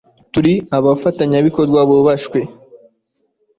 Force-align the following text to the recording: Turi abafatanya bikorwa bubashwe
Turi 0.33 0.53
abafatanya 0.77 1.37
bikorwa 1.45 1.79
bubashwe 1.89 2.39